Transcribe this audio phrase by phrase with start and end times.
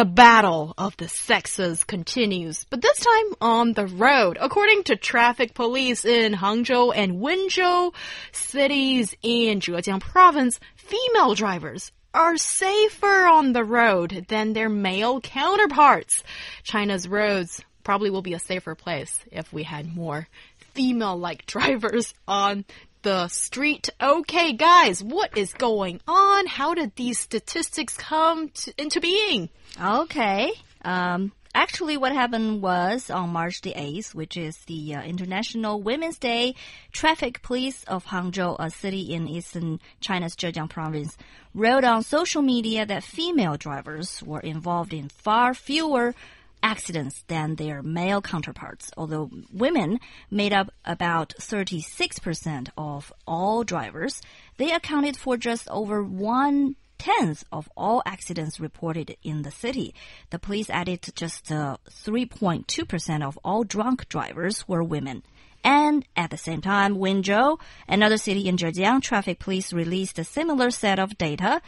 [0.00, 4.38] The battle of the sexes continues, but this time on the road.
[4.40, 7.92] According to traffic police in Hangzhou and Wenzhou
[8.32, 16.24] cities in Zhejiang province, female drivers are safer on the road than their male counterparts.
[16.62, 20.26] China's roads probably will be a safer place if we had more
[20.72, 22.64] female-like drivers on
[23.02, 23.88] the street.
[24.00, 26.46] Okay, guys, what is going on?
[26.46, 29.48] How did these statistics come to, into being?
[29.80, 30.52] Okay.
[30.84, 36.18] Um, actually, what happened was on March the 8th, which is the uh, International Women's
[36.18, 36.54] Day,
[36.92, 41.16] traffic police of Hangzhou, a city in eastern China's Zhejiang province,
[41.54, 46.14] wrote on social media that female drivers were involved in far fewer
[46.62, 54.20] accidents than their male counterparts, although women made up about 36% of all drivers.
[54.56, 59.94] They accounted for just over one tenth of all accidents reported in the city.
[60.28, 65.22] The police added just 3.2% uh, of all drunk drivers were women.
[65.62, 67.58] And at the same time, Wenzhou,
[67.88, 71.60] another city in Zhejiang, traffic police released a similar set of data.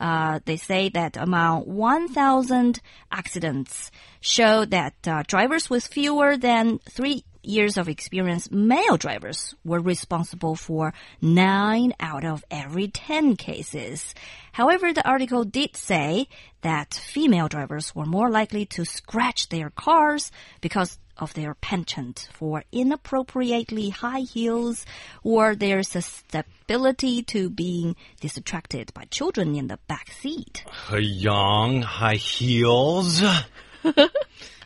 [0.00, 3.90] Uh, they say that among 1,000 accidents
[4.20, 10.54] show that uh, drivers with fewer than three years of experience, male drivers were responsible
[10.54, 14.14] for nine out of every 10 cases.
[14.52, 16.28] However, the article did say
[16.60, 22.64] that female drivers were more likely to scratch their cars because of their penchant for
[22.72, 24.86] inappropriately high heels
[25.22, 30.64] or their susceptibility to being distracted by children in the back seat.
[30.92, 33.22] Young high heels.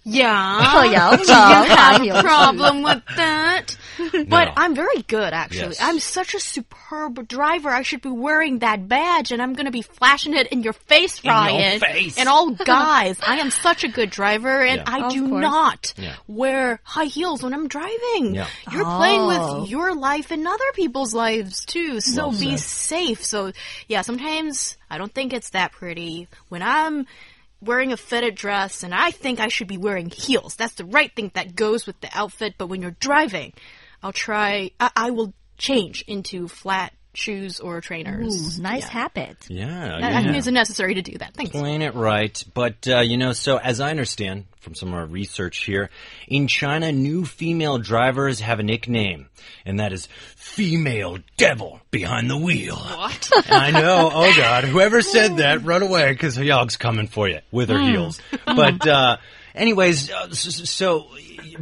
[0.04, 0.58] Yeah.
[0.74, 1.16] Oh, yeah.
[1.16, 3.76] Do you have a problem with that?
[4.12, 4.52] But No.
[4.56, 5.74] I'm very good, actually.
[5.76, 5.78] Yes.
[5.80, 7.70] I'm such a superb driver.
[7.70, 10.72] I should be wearing that badge, and I'm going to be flashing it in your
[10.72, 11.80] face, your Ryan.
[11.80, 12.18] face.
[12.18, 14.84] And all guys, I am such a good driver, and Yeah.
[14.94, 15.42] I Of do course.
[15.42, 16.14] not Yeah.
[16.26, 18.34] wear high heels when I'm driving.
[18.34, 18.46] Yeah.
[18.70, 19.60] You're playing Oh.
[19.60, 22.00] with your life and other people's lives too.
[22.00, 23.24] So Well be safe.
[23.24, 23.52] So
[23.88, 27.06] yeah, sometimes I don't think it's that pretty when I'm
[27.60, 30.56] wearing a fitted dress and I think I should be wearing heels.
[30.56, 32.54] That's the right thing that goes with the outfit.
[32.58, 33.52] But when you're driving,
[34.02, 38.58] I'll try, I, I will change into flat shoes or trainers.
[38.58, 38.88] Ooh, nice Yeah.
[38.88, 39.36] habit.
[39.48, 41.34] Yeah, I, I think it's necessary to do that.
[41.34, 41.52] Thanks.
[41.52, 42.42] Playing it right.
[42.54, 45.90] But, uh, you know, so as I understand from some of our research here,
[46.26, 49.28] in China, new female drivers have a nickname,
[49.66, 52.76] and that is female devil behind the wheel.
[52.76, 53.30] What?
[53.48, 54.10] I know.
[54.22, 54.64] Oh God!
[54.64, 58.20] Whoever said that, run away because Hyog's coming for you with her heels.
[58.46, 59.16] But uh,
[59.54, 61.06] anyways, uh, so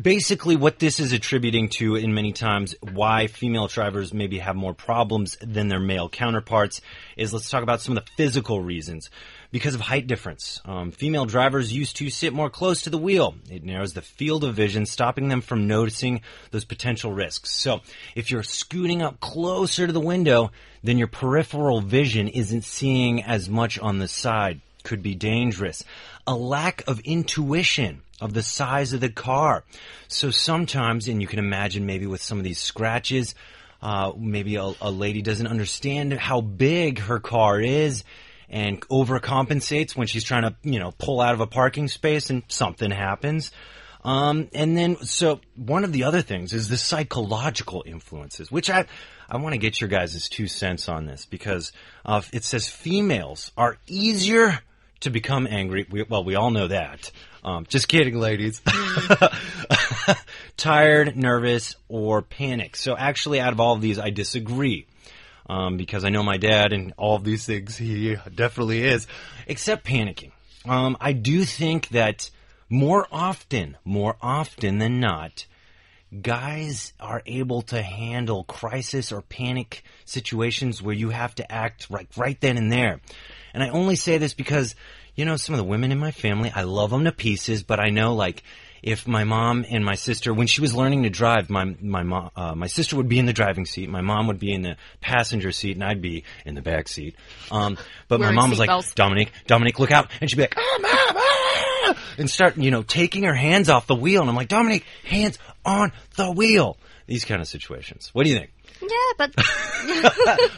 [0.00, 4.74] basically, what this is attributing to, in many times, why female drivers maybe have more
[4.74, 6.80] problems than their male counterparts
[7.16, 9.10] is let's talk about some of the physical reasons.
[9.52, 13.34] Because of height difference, um, female drivers used to sit more close to the wheel.
[13.50, 16.20] It narrows the field of vision, stopping them from noticing
[16.52, 17.50] those potential risks.
[17.50, 17.80] So,
[18.14, 20.52] if you're scooting up closer to the window,
[20.84, 24.60] then your peripheral vision isn't seeing as much on the side.
[24.82, 25.84] Could be dangerous.
[26.26, 29.64] A lack of intuition of the size of the car.
[30.08, 33.34] So sometimes, and you can imagine maybe with some of these scratches,
[33.82, 38.04] uh, maybe a, a lady doesn't understand how big her car is
[38.48, 42.42] and overcompensates when she's trying to, you know, pull out of a parking space and
[42.48, 43.52] something happens.
[44.02, 48.86] Um, and then, so one of the other things is the psychological influences, which I,
[49.28, 51.72] I want to get your guys' two cents on this because
[52.04, 54.60] uh, it says females are easier
[55.00, 55.86] to become angry.
[55.90, 57.10] We, well, we all know that.
[57.42, 58.60] Um, just kidding, ladies.
[60.56, 62.76] Tired, nervous, or panic.
[62.76, 64.86] So actually, out of all of these, I disagree.
[65.48, 69.08] Um, because I know my dad and all of these things, he definitely is.
[69.46, 70.30] Except panicking.
[70.64, 72.30] Um, I do think that
[72.68, 75.46] more often, more often than not,
[76.22, 82.08] guys are able to handle crisis or panic situations where you have to act right,
[82.16, 83.00] right then and there.
[83.54, 84.74] And I only say this because,
[85.14, 87.80] you know, some of the women in my family, I love them to pieces, but
[87.80, 88.42] I know like,
[88.82, 92.30] if my mom and my sister, when she was learning to drive, my my mom,
[92.34, 94.76] uh, my sister would be in the driving seat, my mom would be in the
[95.00, 97.14] passenger seat, and I'd be in the back seat.
[97.50, 97.76] Um,
[98.08, 98.94] but my mom was like, seatbelts.
[98.94, 102.82] Dominic, Dominic, look out, and she'd be like, ah, mom, ah, and start, you know,
[102.82, 106.78] taking her hands off the wheel, and I'm like, Dominic, hands on the wheel.
[107.06, 108.10] These kind of situations.
[108.12, 108.50] What do you think?
[108.80, 109.28] Yeah,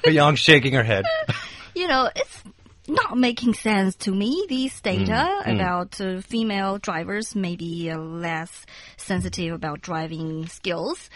[0.05, 1.06] but Young shaking her head.
[1.75, 2.43] you know, it's
[2.88, 4.44] not making sense to me.
[4.49, 11.08] These data about uh, female drivers may be uh, less sensitive about driving skills.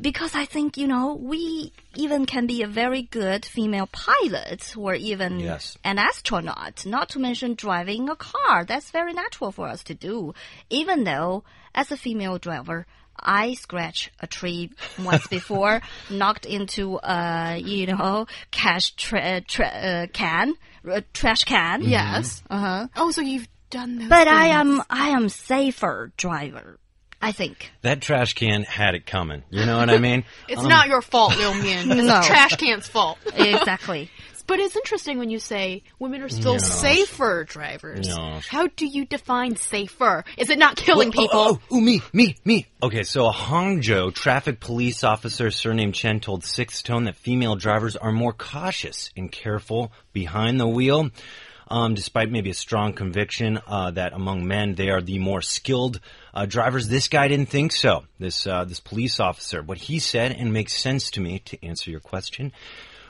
[0.00, 4.94] Because I think, you know, we even can be a very good female pilot or
[4.94, 5.76] even Yes.
[5.82, 8.64] an astronaut, not to mention driving a car.
[8.64, 10.34] That's very natural for us to do.
[10.70, 11.42] Even though,
[11.74, 12.86] as a female driver,
[13.18, 14.70] I scratched a tree
[15.02, 19.40] once before, knocked into a, you know, cash uh,
[20.12, 20.54] can,
[20.90, 21.82] uh, trash can.
[21.82, 22.42] Yes.
[22.50, 22.88] Uh huh.
[22.96, 24.08] Oh, so you've done those.
[24.08, 24.54] But I things.
[24.80, 26.78] am, I am safer driver.
[27.24, 27.70] I think.
[27.82, 29.44] That trash can had it coming.
[29.48, 30.24] You know what I mean?
[30.48, 31.90] It's not your fault, Liu Mian.
[31.92, 32.20] It's No.
[32.20, 33.18] the trash can's fault.
[33.34, 34.10] exactly.
[34.46, 36.58] But it's interesting when you say women are still No.
[36.58, 38.08] safer drivers.
[38.08, 38.40] No.
[38.48, 40.24] How do you define safer?
[40.36, 41.28] Is it not killing Oh, people?
[41.32, 42.66] Oh, oh, ooh, me, me, me.
[42.82, 47.96] Okay, so a Hangzhou traffic police officer surnamed Chen told Sixth Tone that female drivers
[47.96, 51.10] are more cautious and careful behind the wheel.
[51.68, 56.00] Um, despite maybe a strong conviction uh, that among men they are the more skilled
[56.34, 58.04] uh, drivers, this guy didn't think so.
[58.18, 61.90] This uh, this police officer, what he said, and makes sense to me to answer
[61.90, 62.52] your question.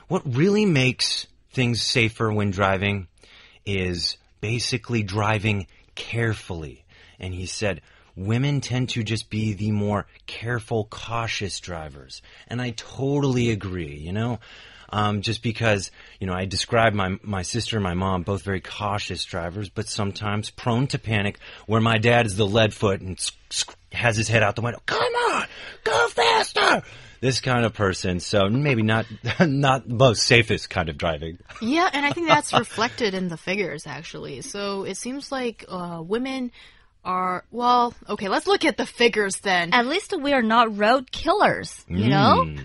[0.07, 3.07] What really makes things safer when driving
[3.65, 6.83] is basically driving carefully.
[7.19, 7.81] And he said,
[8.15, 12.21] women tend to just be the more careful, cautious drivers.
[12.47, 14.39] And I totally agree, you know?
[14.89, 15.89] Um, just because,
[16.19, 19.87] you know, I describe my, my sister and my mom, both very cautious drivers, but
[19.87, 23.17] sometimes prone to panic, where my dad is the lead foot and
[23.91, 24.81] has his head out the window.
[25.83, 26.01] Come on!
[26.01, 26.83] Go faster!
[27.21, 29.05] This kind of person, so maybe not,
[29.39, 31.37] not the most safest kind of driving.
[31.61, 34.41] Yeah, and I think that's reflected in the figures actually.
[34.41, 36.51] So it seems like uh, women
[37.05, 37.93] are well.
[38.09, 39.73] Okay, let's look at the figures then.
[39.73, 42.55] At least we are not road killers, you know?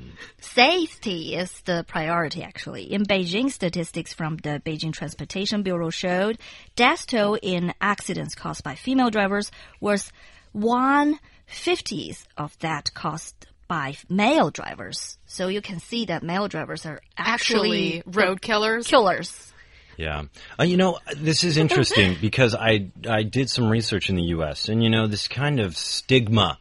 [0.40, 2.92] Safety is the priority, actually.
[2.92, 6.38] In Beijing, statistics from the Beijing Transportation Bureau showed
[6.76, 9.50] death toll in accidents caused by female drivers
[9.80, 10.12] was
[10.52, 11.18] one
[11.48, 15.18] fiftieth of that cost by male drivers.
[15.26, 18.86] So you can see that male drivers are Actually, actually, road killers.
[18.86, 19.52] killers.
[19.98, 20.24] Yeah.
[20.58, 24.68] Uh, you know, this is interesting because I I did some research in the US
[24.68, 26.58] and you know this kind of stigma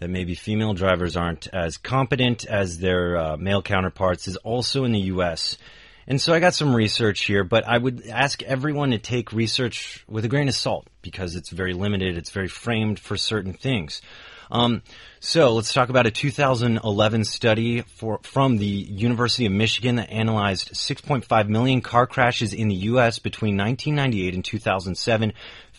[0.00, 4.92] that maybe female drivers aren't as competent as their uh, male counterparts is also in
[4.92, 5.56] the US.
[6.06, 10.04] And so I got some research here, but I would ask everyone to take research
[10.08, 14.02] with a grain of salt because it's very limited, it's very framed for certain things.
[14.50, 14.82] Um,
[15.18, 20.72] so let's talk about a 2011 study for, from the University of Michigan that analyzed
[20.72, 23.18] 6.5 million car crashes in the U.S.
[23.18, 25.32] between 1998 and 2007.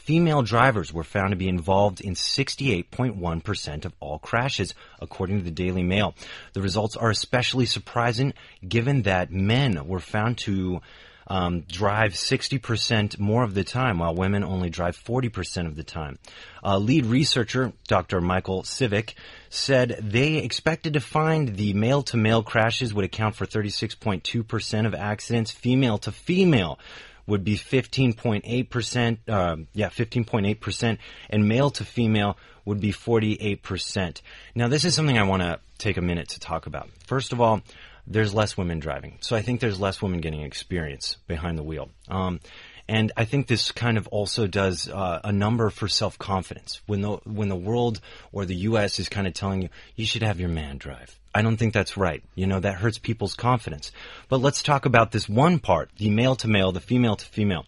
[0.04, 5.50] Female drivers were found to be involved in 68.1% of all crashes, according to the
[5.52, 6.14] Daily Mail.
[6.52, 8.34] The results are especially surprising
[8.68, 10.82] given that men were found to
[11.28, 16.20] um, drive 60% more of the time, while women only drive 40% of the time.
[16.62, 18.20] Uh, lead researcher, Dr.
[18.20, 19.14] Michael Sivak,
[19.50, 24.94] said they expected to find the male to male crashes would account for 36.2% of
[24.94, 26.78] accidents, female to female
[27.25, 30.98] would be 15.8%, um, yeah, 15.8%,
[31.30, 34.22] and male to female would be 48%.
[34.56, 36.90] Now, this is something I want to take a minute to talk about.
[37.06, 37.62] First of all,
[38.06, 39.18] there's less women driving.
[39.22, 41.89] So I think there's less women getting experience behind the wheel.
[42.10, 42.39] Um,
[42.88, 46.82] and I think this kind of also does uh, a number for self confidence.
[46.86, 49.00] When the when the world or the U.S.
[49.00, 51.96] is kind of telling you you should have your man drive, I don't think that's
[51.96, 52.24] right.
[52.36, 53.92] You know that hurts people's confidence.
[54.28, 57.66] But let's talk about this one part: the male to male, the female to female.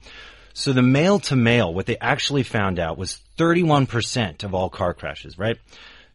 [0.53, 4.93] So the male to male, what they actually found out was 31% of all car
[4.93, 5.37] crashes.
[5.37, 5.57] Right?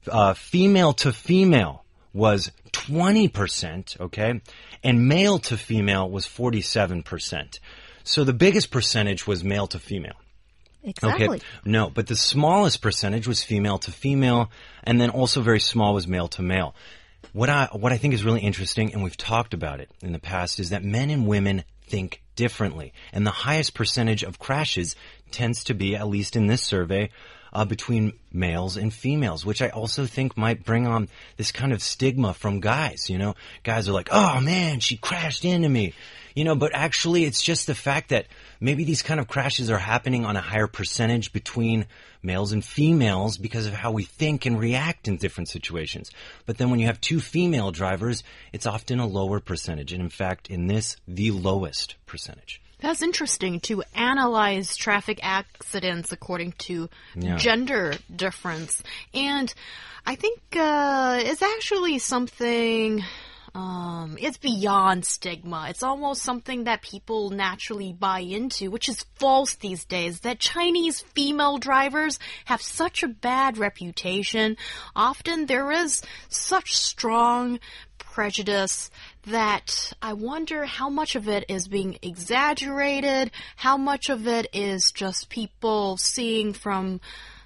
[0.09, 4.01] Uh, female to female was 20%.
[4.01, 4.41] Okay,
[4.85, 7.59] and male to female was 47%.
[8.11, 10.17] So the biggest percentage was male to female.
[10.83, 11.29] Exactly.
[11.29, 11.45] Okay.
[11.65, 14.51] No, but the smallest percentage was female to female,
[14.83, 16.75] and then also very small was male to male.
[17.33, 20.19] What I what I think is really interesting, and we've talked about it in the
[20.19, 24.97] past, is that men and women think differently, and the highest percentage of crashes
[25.31, 27.11] tends to be, at least in this survey,
[27.53, 31.83] uh, between males and females, which I also think might bring on this kind of
[31.83, 33.11] stigma from guys.
[33.11, 35.95] You know, guys are like, "Oh man, she crashed into me,"
[36.35, 38.27] you know, but actually, it's just the fact that
[38.61, 41.87] maybe these kind of crashes are happening on a higher percentage between
[42.23, 46.11] males and females because of how we think and react in different situations.
[46.47, 50.11] But then when you have two female drivers, it's often a lower percentage, and in
[50.11, 52.61] fact, in this, the lowest percentage.
[52.81, 57.37] That's interesting to analyze traffic accidents according to Yeah.
[57.37, 58.83] gender difference.
[59.15, 59.53] And
[60.07, 63.05] I think uh, it's actually something
[63.53, 65.67] um, it's beyond stigma.
[65.71, 70.21] It's almost something that people naturally buy into, which is false these days.
[70.21, 74.57] That Chinese female drivers have such a bad reputation.
[74.95, 77.59] Often there is such strong
[77.99, 78.91] prejudice
[79.27, 84.91] that I wonder how much of it is being exaggerated, how much of it is
[84.93, 87.01] just people seeing from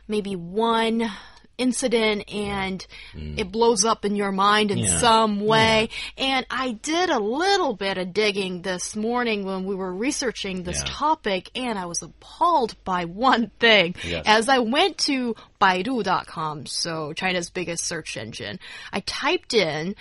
[0.08, 1.10] maybe one
[1.56, 3.38] incident and hmm.
[3.38, 4.98] it blows up in your mind in Yeah.
[4.98, 5.88] some way.
[6.18, 10.78] And I did a little bit of digging this morning when we were researching this
[10.78, 10.84] Yeah.
[10.88, 13.94] topic and I was appalled by one thing.
[14.02, 14.24] Yes.
[14.26, 18.58] As I went to Baidu.com, so China's biggest search engine,
[18.92, 19.94] I typed in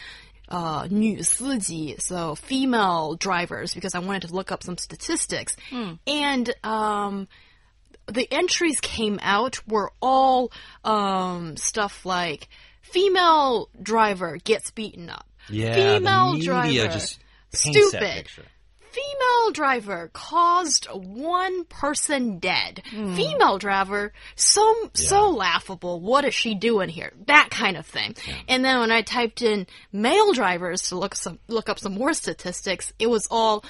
[0.52, 5.56] uh, 女司机, so female drivers, because I wanted to look up some statistics.
[6.06, 7.28] And um,
[8.06, 10.50] the entries came out were all
[10.84, 12.48] um, stuff like
[12.80, 15.26] female driver gets beaten up.
[15.50, 17.18] Yeah, female the media driver just
[17.52, 18.48] paints that stupid.
[18.93, 22.83] Female driver caused one person dead.
[22.89, 23.15] Hmm.
[23.15, 25.99] Female driver, so so laughable.
[25.99, 27.11] What is she doing here?
[27.25, 28.15] That kind of thing.
[28.47, 32.13] And then when I typed in male drivers to look some look up some more
[32.13, 33.65] statistics, it was all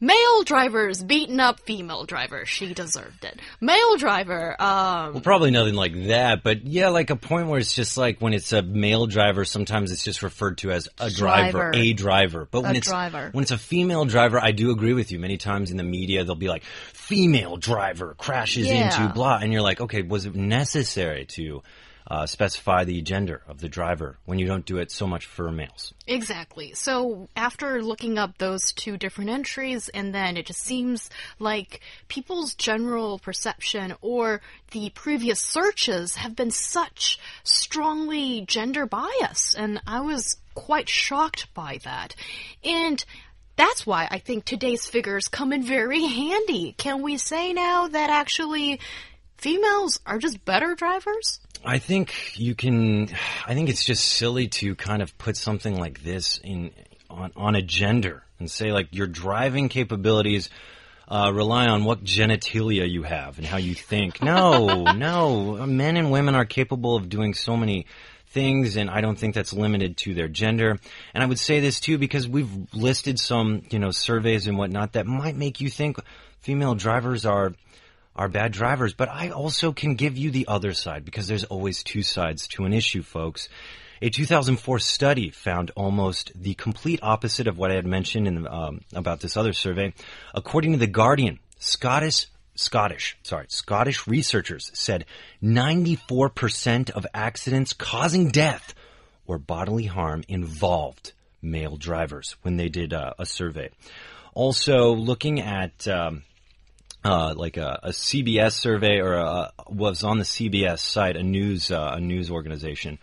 [0.00, 2.46] male drivers beating up female driver.
[2.46, 3.38] She deserved it.
[3.60, 7.74] Male driver, um, Well, probably nothing like that, but yeah, like a point where it's
[7.74, 11.52] just like when it's a male driver, sometimes it's just referred to as a driver,
[11.58, 11.70] Driver.
[11.74, 12.48] a driver.
[12.50, 13.28] But when A it's driver.
[13.32, 15.18] when it's a female driver, I do agree with you.
[15.18, 18.84] Many times in the media, they'll be like, "Female driver crashes Yeah.
[19.02, 21.62] into blah," and you're like, "Okay, was it necessary to
[22.06, 25.50] uh, specify the gender of the driver when you don't do it so much for
[25.50, 26.72] males?" Exactly.
[26.74, 32.54] So after looking up those two different entries, and then it just seems like people's
[32.54, 34.40] general perception or
[34.72, 41.78] the previous searches have been such strongly gender biased, and I was quite shocked by
[41.84, 42.14] that.
[42.64, 43.04] And
[43.56, 46.74] that's why I think today's figures come in very handy.
[46.78, 48.80] Can we say now that actually
[49.36, 51.40] females are just better drivers?
[51.64, 53.08] I think you can.
[53.46, 56.70] I think it's just silly to kind of put something like this in
[57.08, 60.48] on, on a gender and say like your driving capabilities
[61.08, 64.22] uh, rely on what genitalia you have and how you think.
[64.22, 67.86] No, no, men and women are capable of doing so many
[68.28, 70.78] things, and I don't think that's limited to their gender.
[71.12, 74.92] And I would say this too because we've listed some, you know, surveys and whatnot
[74.92, 75.98] that might make you think
[76.40, 77.54] female drivers are
[78.14, 81.82] are bad drivers, but I also can give you the other side because there's always
[81.82, 83.48] two sides to an issue, folks.
[84.02, 88.80] A 2004 study found almost the complete opposite of what I had mentioned in, um,
[88.94, 89.92] about this other survey.
[90.34, 92.26] According to the Guardian, Scottish
[92.60, 95.06] Scottish, sorry, Scottish researchers said
[95.42, 98.74] 94% of accidents causing death
[99.26, 103.70] or bodily harm involved male drivers when they did uh, a survey.
[104.34, 106.22] Also, looking at um,
[107.04, 111.70] uh, like a, a CBS survey or a, was on the CBS site, a news
[111.70, 112.98] uh, a news organization.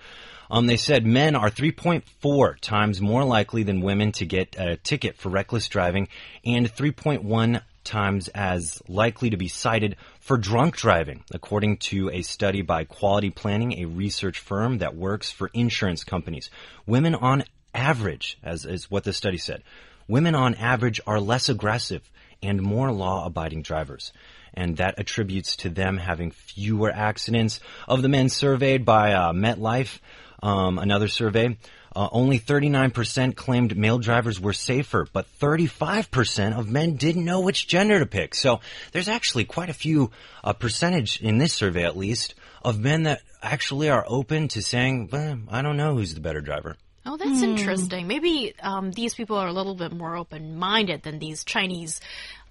[0.49, 5.17] Um, they said men are 3.4 times more likely than women to get a ticket
[5.17, 6.07] for reckless driving,
[6.45, 12.61] and 3.1 times as likely to be cited for drunk driving, according to a study
[12.61, 16.49] by Quality Planning, a research firm that works for insurance companies.
[16.85, 19.63] Women on average, as is what the study said,
[20.07, 22.09] women on average are less aggressive
[22.41, 24.13] and more law abiding drivers.
[24.53, 27.59] And that attributes to them having fewer accidents.
[27.87, 29.99] Of the men surveyed by uh, MetLife,
[30.41, 31.57] um, another survey,
[31.95, 37.67] uh, only 39% claimed male drivers were safer, but 35% of men didn't know which
[37.67, 38.35] gender to pick.
[38.35, 38.59] So
[38.91, 40.11] there's actually quite a few
[40.43, 45.09] uh, percentage in this survey, at least, of men that actually are open to saying,
[45.49, 46.77] I don't know who's the better driver.
[47.07, 48.07] Oh, that's interesting.
[48.07, 52.01] Maybe um, these people are a little bit more open minded than these Chinese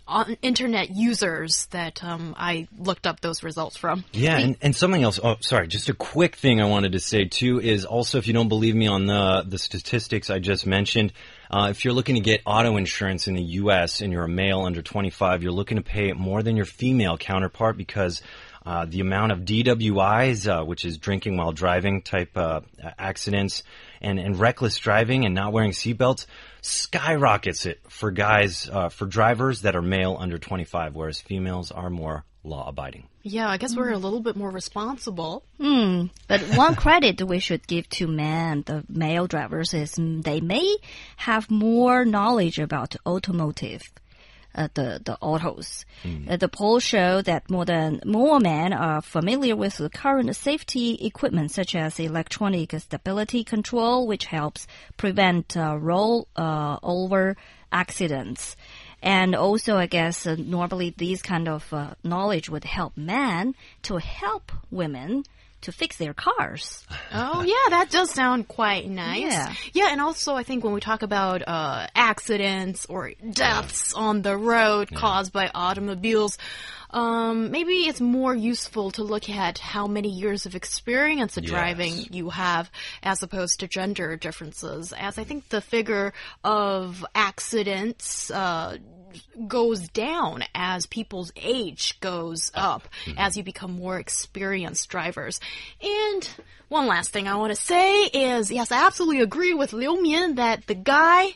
[0.09, 4.05] on internet users that um, I looked up those results from.
[4.13, 5.19] Yeah, and, and something else.
[5.23, 5.67] Oh, sorry.
[5.67, 8.75] Just a quick thing I wanted to say too is also if you don't believe
[8.75, 11.13] me on the the statistics I just mentioned,
[11.51, 14.01] uh, if you're looking to get auto insurance in the U.S.
[14.01, 17.77] and you're a male under 25, you're looking to pay more than your female counterpart
[17.77, 18.23] because.
[18.67, 22.61] Uh, the amount of DWIs, uh, which is drinking while driving type uh,
[22.99, 23.63] accidents,
[24.01, 26.27] and, and reckless driving and not wearing seatbelts,
[26.63, 31.91] skyrockets it for guys, uh, for drivers that are male under 25, whereas females are
[31.91, 33.07] more law abiding.
[33.23, 35.45] Yeah, I guess we're a little bit more responsible.
[35.59, 40.77] But one credit we should give to men, the male drivers, is they may
[41.17, 43.83] have more knowledge about automotive.
[44.57, 45.85] Uh, the the autos.
[46.29, 50.95] Uh, the poll show that more than more men are familiar with the current safety
[50.95, 57.37] equipment, such as electronic stability control, which helps prevent uh, roll uh, over
[57.71, 58.57] accidents.
[59.03, 63.99] And also, I guess uh, normally these kind of uh, knowledge would help men to
[63.99, 65.25] help women
[65.67, 66.85] to fix their cars.
[67.13, 69.21] Oh yeah, that does sound quite nice.
[69.23, 69.55] Yeah.
[69.73, 74.37] Yeah, and also I think when we talk about uh, accidents or deaths on the
[74.37, 76.39] road caused by automobiles,
[76.91, 81.51] um, maybe it's more useful to look at how many years of experience of Yes.
[81.51, 82.71] driving you have
[83.03, 84.93] as opposed to gender differences.
[84.97, 86.13] As I think the figure
[86.45, 88.79] of accidents uh,
[89.47, 93.19] goes down as people's age goes up, mm-hmm.
[93.19, 95.41] as you become more experienced drivers.
[95.83, 96.29] And
[96.69, 100.37] one last thing I want to say is yes, I absolutely agree with Liu Mian
[100.37, 101.35] that the guy.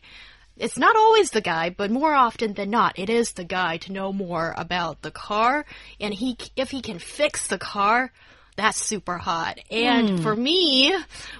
[0.57, 3.93] It's not always the guy, but more often than not, it is the guy to
[3.93, 5.65] know more about the car.
[5.99, 8.13] And he, if he can fix the car,
[8.57, 9.59] that's super hot.
[9.71, 10.17] And hmm.
[10.19, 10.95] for me,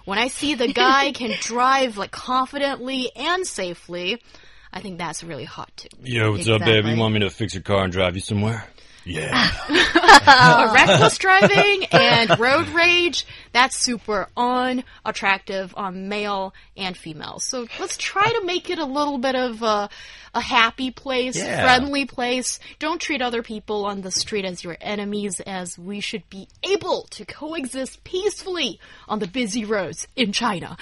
[0.07, 4.23] when I see the guy can drive like confidently and safely,
[4.73, 5.89] I think that's really hot too.
[6.03, 6.85] Yo, what's up, babe?
[6.87, 8.67] You want me to fix your car and drive you somewhere?
[9.05, 9.51] Yeah.
[10.33, 17.39] Uh, reckless driving and road rage, that's super unattractive on male and female.
[17.41, 19.89] So let's try to make it a little bit of a,
[20.35, 21.63] a happy place, Yeah.
[21.63, 22.61] friendly place.
[22.79, 27.07] Don't treat other people on the street as your enemies, as we should be able
[27.13, 30.77] to coexist peacefully on the busy roads in China.